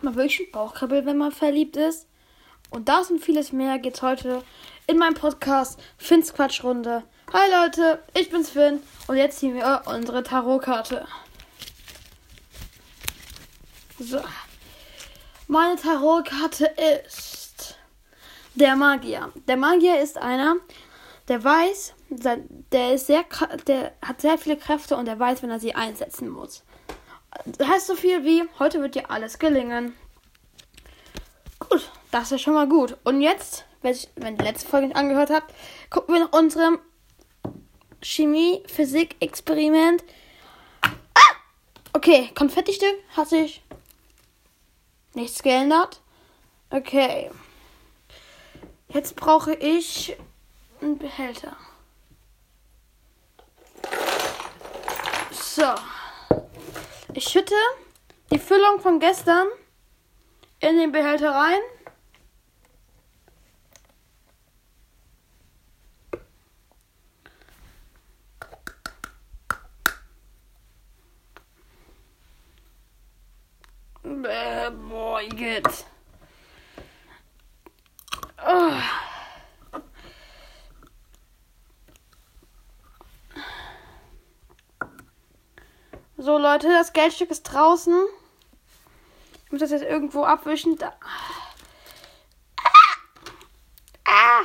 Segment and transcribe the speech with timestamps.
[0.00, 2.06] hat man wirklich Bauchkribbel, wenn man verliebt ist?
[2.70, 4.42] Und das und vieles mehr geht's heute
[4.86, 7.02] in meinem Podcast Finns Quatschrunde.
[7.34, 11.06] Hi Leute, ich bin's Finn und jetzt ziehen wir unsere Tarotkarte.
[13.98, 14.22] So.
[15.48, 16.72] Meine Tarotkarte
[17.04, 17.76] ist
[18.54, 19.30] der Magier.
[19.48, 20.56] Der Magier ist einer,
[21.28, 23.26] der weiß, der ist sehr,
[23.66, 26.64] der hat sehr viele Kräfte und der weiß, wenn er sie einsetzen muss.
[27.46, 29.94] Das heißt so viel wie, heute wird dir alles gelingen.
[31.58, 32.96] Gut, das ist schon mal gut.
[33.04, 35.54] Und jetzt, wenn ihr die letzte Folge nicht angehört habt,
[35.90, 36.78] gucken wir nach unserem
[38.02, 40.02] Chemie-Physik-Experiment.
[40.82, 41.20] Ah!
[41.92, 43.62] Okay, Konfettistück hat sich
[45.14, 46.00] nichts geändert.
[46.70, 47.30] Okay.
[48.88, 50.16] Jetzt brauche ich
[50.80, 51.56] einen Behälter.
[55.32, 55.74] So.
[57.22, 57.54] Ich schütte
[58.32, 59.46] die Füllung von gestern
[60.58, 61.60] in den Behälter rein.
[74.24, 75.89] Äh, boah, jetzt.
[86.30, 88.06] So, Leute, das Geldstück ist draußen.
[89.44, 90.78] Ich muss das jetzt irgendwo abwischen.
[90.78, 90.92] Da.
[94.04, 94.42] Ah!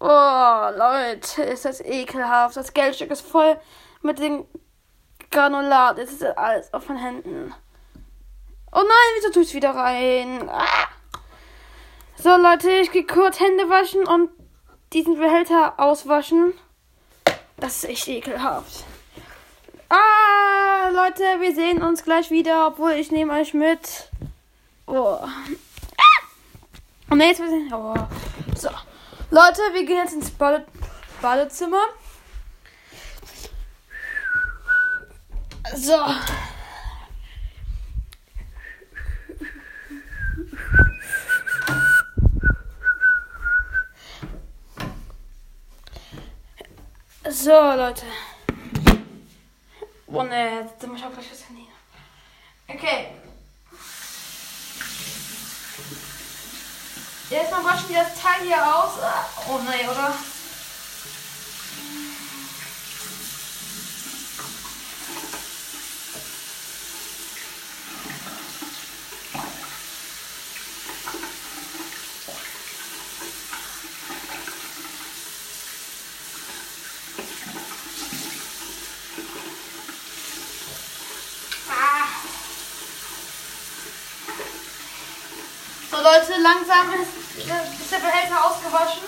[0.00, 2.56] Oh, Leute, ist das ekelhaft.
[2.56, 3.56] Das Geldstück ist voll
[4.02, 4.48] mit dem
[5.30, 5.98] Granulat.
[5.98, 7.54] Jetzt ist alles auf den Händen.
[8.72, 10.48] Oh nein, wieso tue ich wieder rein?
[10.50, 10.88] Ah!
[12.16, 14.30] So, Leute, ich gehe kurz Hände waschen und
[14.92, 16.52] diesen Behälter auswaschen.
[17.58, 18.84] Das ist echt ekelhaft.
[19.88, 24.10] Ah, Leute, wir sehen uns gleich wieder, obwohl ich nehme euch mit.
[24.86, 25.18] Oh.
[25.20, 25.28] Ah!
[27.10, 27.40] Und jetzt
[27.72, 27.94] oh.
[28.56, 28.68] So.
[29.30, 30.66] Leute, wir gehen jetzt ins Bade
[31.22, 31.82] Badezimmer.
[35.74, 35.98] So.
[47.46, 48.02] So, Leute.
[50.08, 51.68] Oh ne, da muss ich auch gleich was Handy.
[52.66, 53.12] Okay.
[57.30, 58.94] Jetzt mal waschen wir das Teil hier aus.
[59.48, 60.12] Oh ne, oder?
[86.06, 89.02] Leute, langsam ist, ist der Behälter ausgewaschen.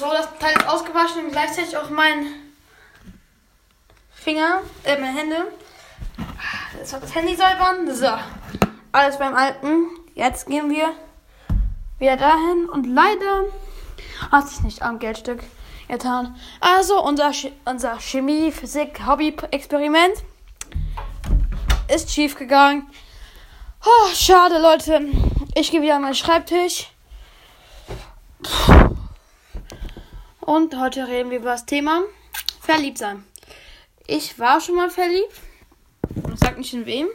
[0.00, 2.26] So, das Teil ist ausgewaschen und gleichzeitig auch mein
[4.12, 5.52] Finger, äh, meine Hände.
[6.78, 7.92] Jetzt wird das Handy säubern.
[7.94, 8.08] So,
[8.92, 9.86] alles beim Alten.
[10.14, 10.92] Jetzt gehen wir
[11.98, 13.44] wieder dahin und leider
[14.30, 15.40] hat sich nicht am Geldstück
[15.88, 16.36] getan.
[16.60, 17.32] Also unser,
[17.64, 20.22] unser Chemie, Physik, Hobby-Experiment
[21.92, 22.86] ist schief gegangen.
[23.84, 25.06] Oh, schade, Leute.
[25.54, 26.90] Ich gehe wieder an meinen Schreibtisch.
[28.42, 28.79] Puh.
[30.50, 32.02] Und heute reden wir über das Thema
[32.60, 33.24] Verliebtsein.
[34.08, 35.32] Ich war schon mal verliebt.
[36.34, 37.06] Ich sag nicht in wem.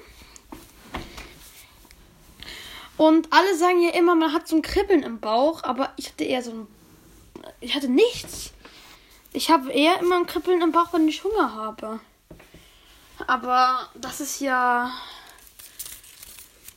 [2.96, 6.24] Und alle sagen ja immer, man hat so ein Kribbeln im Bauch, aber ich hatte
[6.24, 6.68] eher so ein.
[7.60, 8.54] Ich hatte nichts.
[9.34, 12.00] Ich habe eher immer ein Kribbeln im Bauch, wenn ich Hunger habe.
[13.28, 14.94] Aber das ist ja.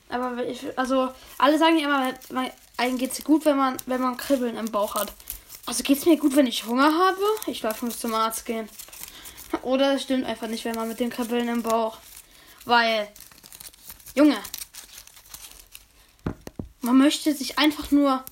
[0.09, 1.09] Aber ich, also
[1.39, 4.73] alle sagen ja immer, man, einem geht es gut, wenn man, wenn man Kribbeln im
[4.73, 5.13] Bauch hat.
[5.69, 7.21] Also geht es mir gut, wenn ich Hunger habe?
[7.47, 8.69] Ich glaube, ich muss zum Arzt gehen.
[9.63, 11.99] Oder es stimmt einfach nicht, wenn man mit den Kribbeln im Bauch.
[12.65, 13.09] Weil,
[14.15, 14.37] Junge,
[16.81, 18.25] man möchte sich einfach nur,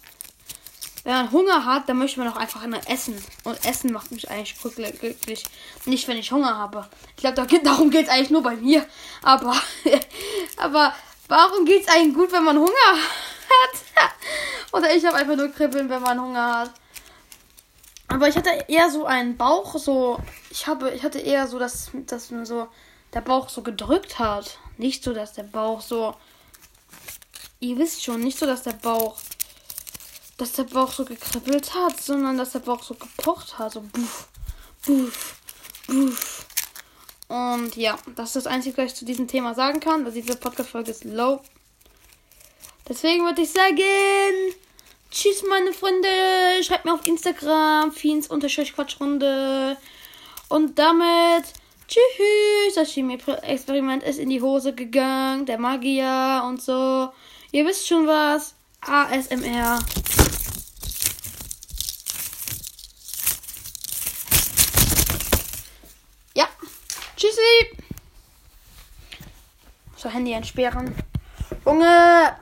[1.04, 3.22] wenn man Hunger hat, dann möchte man auch einfach immer essen.
[3.44, 4.56] Und Essen macht mich eigentlich
[4.98, 5.44] glücklich.
[5.84, 6.88] Nicht, wenn ich Hunger habe.
[7.16, 8.84] Ich glaube, darum geht es eigentlich nur bei mir.
[9.22, 9.54] Aber,
[10.56, 10.94] aber
[11.28, 12.70] Warum geht's eigentlich gut, wenn man Hunger
[13.48, 14.12] hat?
[14.72, 16.70] Oder ich habe einfach nur Kribbeln, wenn man Hunger hat.
[18.08, 20.18] Aber ich hatte eher so einen Bauch, so.
[20.50, 22.68] Ich habe, ich hatte eher so, dass, dass mir so
[23.12, 24.58] der Bauch so gedrückt hat.
[24.78, 26.14] Nicht so, dass der Bauch so.
[27.58, 29.16] Ihr wisst schon, nicht so, dass der Bauch.
[30.38, 33.72] Dass der Bauch so gekribbelt hat, sondern dass der Bauch so gepocht hat.
[33.72, 34.28] So buff,
[34.84, 35.40] buff,
[35.86, 36.46] buff.
[37.28, 40.04] Und ja, das ist das Einzige, was ich zu diesem Thema sagen kann.
[40.04, 41.40] weil diese Podcast-Folge ist low.
[42.88, 43.82] Deswegen würde ich sagen.
[45.16, 46.08] Tschüss, meine Freunde.
[46.62, 47.90] Schreibt mir auf Instagram.
[47.90, 49.78] Fiends-Quatschrunde.
[50.50, 51.54] Und damit.
[51.88, 52.74] Tschüss.
[52.74, 55.46] Das Chemie-Experiment ist in die Hose gegangen.
[55.46, 57.10] Der Magier und so.
[57.50, 58.56] Ihr wisst schon was.
[58.82, 59.78] ASMR.
[66.34, 66.46] Ja.
[67.16, 67.78] Tschüssi.
[69.96, 70.94] So, Handy entsperren.
[71.64, 72.36] Junge.